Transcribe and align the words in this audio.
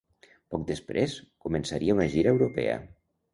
Poc 0.53 0.61
després, 0.71 1.17
començaria 1.47 1.99
una 1.99 2.09
gira 2.15 2.35
europea. 2.37 2.81